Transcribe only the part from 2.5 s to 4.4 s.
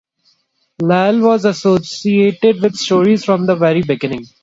with stories from the very beginning.